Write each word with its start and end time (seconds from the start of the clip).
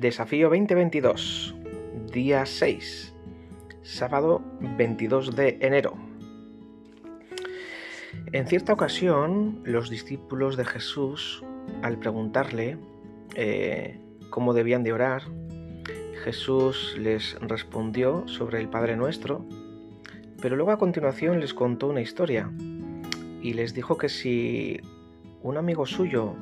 Desafío 0.00 0.48
2022, 0.48 1.54
día 2.10 2.46
6, 2.46 3.14
sábado 3.82 4.42
22 4.78 5.36
de 5.36 5.58
enero. 5.60 5.94
En 8.32 8.46
cierta 8.46 8.72
ocasión, 8.72 9.60
los 9.62 9.90
discípulos 9.90 10.56
de 10.56 10.64
Jesús, 10.64 11.44
al 11.82 11.98
preguntarle 11.98 12.78
eh, 13.34 14.00
cómo 14.30 14.54
debían 14.54 14.84
de 14.84 14.94
orar, 14.94 15.24
Jesús 16.24 16.96
les 16.98 17.38
respondió 17.38 18.26
sobre 18.26 18.58
el 18.58 18.70
Padre 18.70 18.96
Nuestro, 18.96 19.44
pero 20.40 20.56
luego 20.56 20.70
a 20.70 20.78
continuación 20.78 21.40
les 21.40 21.52
contó 21.52 21.88
una 21.88 22.00
historia 22.00 22.50
y 23.42 23.52
les 23.52 23.74
dijo 23.74 23.98
que 23.98 24.08
si 24.08 24.80
un 25.42 25.58
amigo 25.58 25.84
suyo 25.84 26.36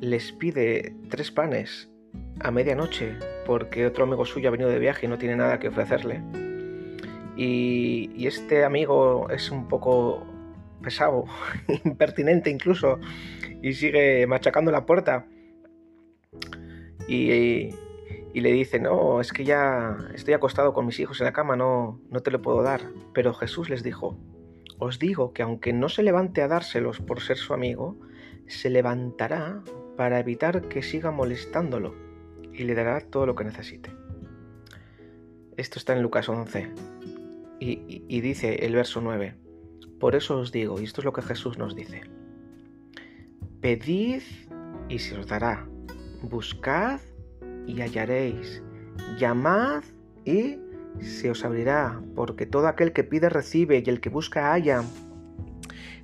les 0.00 0.32
pide 0.32 0.96
tres 1.08 1.30
panes 1.30 1.92
a 2.40 2.50
medianoche 2.50 3.16
porque 3.46 3.86
otro 3.86 4.04
amigo 4.04 4.24
suyo 4.24 4.48
ha 4.48 4.52
venido 4.52 4.70
de 4.70 4.78
viaje 4.78 5.06
y 5.06 5.08
no 5.08 5.18
tiene 5.18 5.36
nada 5.36 5.58
que 5.58 5.68
ofrecerle, 5.68 6.22
y, 7.36 8.26
este 8.26 8.64
amigo 8.64 9.28
es 9.30 9.50
un 9.50 9.68
poco 9.68 10.26
pesado, 10.82 11.26
impertinente 11.84 12.50
incluso, 12.50 12.98
y 13.62 13.74
sigue 13.74 14.26
machacando 14.26 14.72
la 14.72 14.86
puerta, 14.86 15.26
y, 17.06 17.70
y 18.32 18.40
le 18.40 18.52
dice, 18.52 18.80
no, 18.80 19.20
es 19.20 19.32
que 19.32 19.44
ya 19.44 19.96
estoy 20.14 20.34
acostado 20.34 20.72
con 20.72 20.86
mis 20.86 20.98
hijos 20.98 21.20
en 21.20 21.26
la 21.26 21.32
cama, 21.32 21.56
no, 21.56 22.00
no 22.10 22.20
te 22.20 22.30
lo 22.30 22.42
puedo 22.42 22.62
dar. 22.62 22.80
Pero 23.14 23.32
Jesús 23.32 23.70
les 23.70 23.84
dijo, 23.84 24.18
os 24.78 24.98
digo 24.98 25.32
que 25.32 25.42
aunque 25.42 25.72
no 25.72 25.88
se 25.88 26.02
levante 26.02 26.42
a 26.42 26.48
dárselos 26.48 27.00
por 27.00 27.20
ser 27.20 27.36
su 27.36 27.54
amigo, 27.54 27.96
se 28.46 28.70
levantará 28.70 29.62
para 29.96 30.18
evitar 30.18 30.62
que 30.62 30.82
siga 30.82 31.10
molestándolo 31.12 32.05
y 32.56 32.64
le 32.64 32.74
dará 32.74 33.00
todo 33.00 33.26
lo 33.26 33.34
que 33.34 33.44
necesite. 33.44 33.90
Esto 35.56 35.78
está 35.78 35.94
en 35.94 36.02
Lucas 36.02 36.28
11 36.28 36.72
y, 37.60 38.20
dice 38.20 38.66
el 38.66 38.74
verso 38.74 39.00
9, 39.00 39.34
por 39.98 40.14
eso 40.14 40.38
os 40.38 40.52
digo, 40.52 40.80
y 40.80 40.84
esto 40.84 41.00
es 41.00 41.04
lo 41.06 41.12
que 41.12 41.22
Jesús 41.22 41.56
nos 41.56 41.74
dice, 41.74 42.02
pedid 43.60 44.22
y 44.88 44.98
se 44.98 45.16
os 45.16 45.26
dará, 45.26 45.66
buscad 46.22 47.00
y 47.66 47.80
hallaréis, 47.80 48.62
llamad 49.18 49.84
y 50.24 50.58
se 51.00 51.30
os 51.30 51.44
abrirá, 51.44 52.02
porque 52.14 52.46
todo 52.46 52.68
aquel 52.68 52.92
que 52.92 53.04
pide 53.04 53.28
recibe 53.28 53.82
y 53.84 53.88
el 53.88 54.00
que 54.00 54.10
busca 54.10 54.52
halla, 54.52 54.84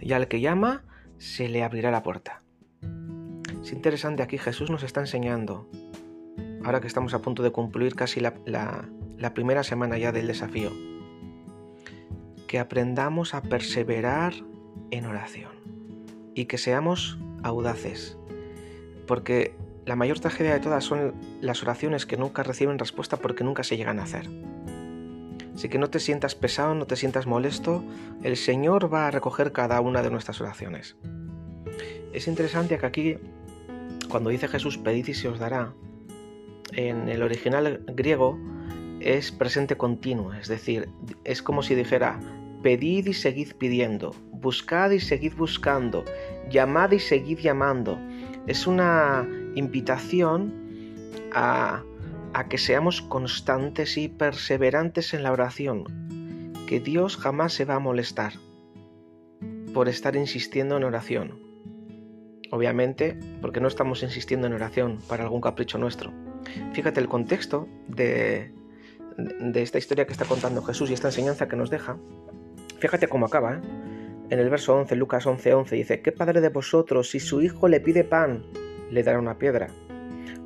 y 0.00 0.12
al 0.12 0.26
que 0.26 0.40
llama 0.40 0.84
se 1.18 1.48
le 1.48 1.62
abrirá 1.62 1.90
la 1.90 2.02
puerta. 2.02 2.42
Es 3.62 3.72
interesante 3.72 4.22
aquí 4.22 4.38
Jesús 4.38 4.70
nos 4.70 4.82
está 4.82 5.00
enseñando, 5.00 5.68
ahora 6.66 6.80
que 6.80 6.88
estamos 6.88 7.14
a 7.14 7.22
punto 7.22 7.44
de 7.44 7.52
cumplir 7.52 7.94
casi 7.94 8.18
la, 8.18 9.32
primera 9.34 9.62
semana 9.62 9.98
ya 9.98 10.10
del 10.10 10.26
desafío, 10.26 10.72
que 12.48 12.58
aprendamos 12.58 13.34
a 13.34 13.42
perseverar 13.42 14.34
en 14.90 15.06
oración 15.06 15.52
y 16.34 16.46
que 16.46 16.58
seamos 16.58 17.20
audaces, 17.44 18.18
porque 19.06 19.54
la 19.84 19.94
mayor 19.94 20.18
tragedia 20.18 20.54
de 20.54 20.58
todas 20.58 20.82
son 20.82 21.14
las 21.40 21.62
oraciones 21.62 22.04
que 22.04 22.16
nunca 22.16 22.42
reciben 22.42 22.80
respuesta 22.80 23.16
porque 23.16 23.44
nunca 23.44 23.62
se 23.62 23.76
llegan 23.76 24.00
a 24.00 24.02
hacer. 24.02 24.28
Así 25.54 25.68
que 25.68 25.78
no 25.78 25.88
te 25.88 26.00
sientas 26.00 26.34
pesado, 26.34 26.74
no 26.74 26.88
te 26.88 26.96
sientas 26.96 27.28
molesto, 27.28 27.84
el 28.24 28.36
Señor 28.36 28.92
va 28.92 29.06
a 29.06 29.12
recoger 29.12 29.52
cada 29.52 29.80
una 29.80 30.02
de 30.02 30.10
nuestras 30.10 30.40
oraciones. 30.40 30.96
Es 32.12 32.26
interesante 32.26 32.76
que 32.76 32.86
aquí 32.86 33.18
cuando 34.08 34.30
dice 34.30 34.48
Jesús 34.48 34.78
pedid 34.78 35.06
y 35.06 35.14
se 35.14 35.28
os 35.28 35.38
dará, 35.38 35.72
en 36.76 37.08
el 37.08 37.22
original 37.22 37.82
griego 37.86 38.38
es 39.00 39.32
presente 39.32 39.76
continuo, 39.76 40.32
es 40.34 40.48
decir, 40.48 40.88
es 41.24 41.42
como 41.42 41.62
si 41.62 41.74
dijera 41.74 42.20
pedid 42.62 43.06
y 43.06 43.14
seguid 43.14 43.54
pidiendo, 43.54 44.14
buscad 44.32 44.90
y 44.90 45.00
seguid 45.00 45.34
buscando, 45.34 46.04
llamad 46.50 46.92
y 46.92 46.98
seguid 46.98 47.38
llamando. 47.38 47.98
Es 48.46 48.66
una 48.66 49.28
invitación 49.54 50.52
a, 51.32 51.82
a 52.32 52.48
que 52.48 52.58
seamos 52.58 53.02
constantes 53.02 53.96
y 53.96 54.08
perseverantes 54.08 55.14
en 55.14 55.22
la 55.22 55.32
oración, 55.32 55.84
que 56.66 56.80
Dios 56.80 57.16
jamás 57.16 57.52
se 57.52 57.64
va 57.64 57.76
a 57.76 57.80
molestar 57.80 58.34
por 59.72 59.88
estar 59.88 60.16
insistiendo 60.16 60.76
en 60.76 60.84
oración 60.84 61.46
obviamente, 62.50 63.18
porque 63.40 63.60
no 63.60 63.68
estamos 63.68 64.02
insistiendo 64.02 64.46
en 64.46 64.54
oración 64.54 64.98
para 65.08 65.24
algún 65.24 65.40
capricho 65.40 65.78
nuestro. 65.78 66.12
Fíjate 66.72 67.00
el 67.00 67.08
contexto 67.08 67.68
de, 67.88 68.52
de 69.16 69.62
esta 69.62 69.78
historia 69.78 70.06
que 70.06 70.12
está 70.12 70.24
contando 70.24 70.62
Jesús 70.62 70.90
y 70.90 70.94
esta 70.94 71.08
enseñanza 71.08 71.48
que 71.48 71.56
nos 71.56 71.70
deja. 71.70 71.96
Fíjate 72.78 73.08
cómo 73.08 73.26
acaba, 73.26 73.54
¿eh? 73.54 73.60
En 74.28 74.40
el 74.40 74.50
verso 74.50 74.74
11, 74.74 74.96
Lucas 74.96 75.24
11, 75.24 75.54
11 75.54 75.76
dice, 75.76 76.00
¿qué 76.00 76.10
padre 76.10 76.40
de 76.40 76.48
vosotros, 76.48 77.10
si 77.10 77.20
su 77.20 77.42
hijo 77.42 77.68
le 77.68 77.78
pide 77.78 78.02
pan, 78.02 78.42
le 78.90 79.04
dará 79.04 79.20
una 79.20 79.38
piedra? 79.38 79.68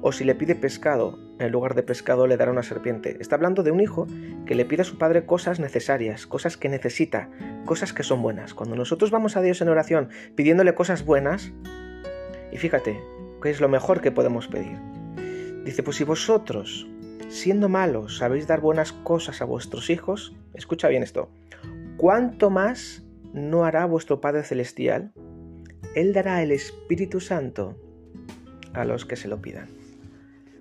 O 0.02 0.12
si 0.12 0.24
le 0.24 0.34
pide 0.34 0.54
pescado, 0.54 1.18
en 1.38 1.50
lugar 1.50 1.74
de 1.74 1.82
pescado 1.82 2.26
le 2.26 2.36
dará 2.36 2.50
una 2.52 2.62
serpiente. 2.62 3.16
Está 3.20 3.36
hablando 3.36 3.62
de 3.62 3.70
un 3.70 3.80
hijo 3.80 4.06
que 4.44 4.54
le 4.54 4.66
pide 4.66 4.82
a 4.82 4.84
su 4.84 4.98
padre 4.98 5.24
cosas 5.24 5.60
necesarias, 5.60 6.26
cosas 6.26 6.58
que 6.58 6.68
necesita, 6.68 7.30
cosas 7.64 7.94
que 7.94 8.02
son 8.02 8.20
buenas. 8.20 8.52
Cuando 8.52 8.76
nosotros 8.76 9.10
vamos 9.10 9.38
a 9.38 9.40
Dios 9.40 9.62
en 9.62 9.68
oración 9.68 10.10
pidiéndole 10.34 10.74
cosas 10.74 11.06
buenas, 11.06 11.52
y 12.52 12.58
fíjate, 12.58 13.00
¿qué 13.42 13.50
es 13.50 13.62
lo 13.62 13.68
mejor 13.70 14.02
que 14.02 14.10
podemos 14.10 14.46
pedir? 14.46 14.76
Dice, 15.64 15.82
pues 15.82 15.96
si 15.96 16.04
vosotros, 16.04 16.86
siendo 17.28 17.68
malos, 17.68 18.18
sabéis 18.18 18.46
dar 18.46 18.60
buenas 18.60 18.92
cosas 18.92 19.42
a 19.42 19.44
vuestros 19.44 19.90
hijos, 19.90 20.34
escucha 20.54 20.88
bien 20.88 21.02
esto, 21.02 21.30
¿cuánto 21.96 22.50
más 22.50 23.04
no 23.32 23.64
hará 23.64 23.84
vuestro 23.84 24.20
Padre 24.20 24.42
Celestial? 24.42 25.12
Él 25.94 26.12
dará 26.12 26.42
el 26.42 26.52
Espíritu 26.52 27.20
Santo 27.20 27.76
a 28.72 28.84
los 28.84 29.04
que 29.04 29.16
se 29.16 29.28
lo 29.28 29.42
pidan. 29.42 29.68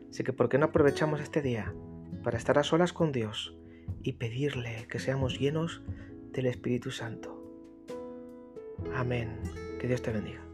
Así 0.10 0.24
que, 0.24 0.34
¿por 0.34 0.50
qué 0.50 0.58
no 0.58 0.66
aprovechamos 0.66 1.22
este 1.22 1.42
día 1.42 1.74
para 2.24 2.38
estar 2.38 2.58
a 2.58 2.64
solas 2.64 2.94
con 2.94 3.12
Dios 3.12 3.56
y 4.04 4.14
pedirle 4.14 4.88
que 4.90 5.00
seamos 5.00 5.40
llenos 5.40 5.82
del 6.34 6.48
Espíritu 6.48 6.92
Santo? 6.92 7.40
Amén. 8.94 9.40
Que 9.80 9.88
Dios 9.88 10.02
te 10.02 10.12
bendiga. 10.12 10.49